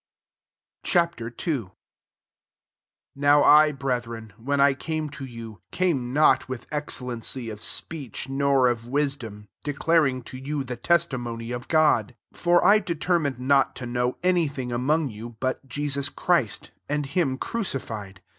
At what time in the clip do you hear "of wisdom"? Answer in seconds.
8.67-9.47